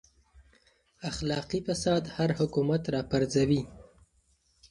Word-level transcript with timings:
اخلاقي 1.09 1.59
فساد 1.67 2.03
هر 2.15 2.29
حکومت 2.39 2.81
راپرځوي. 2.95 3.61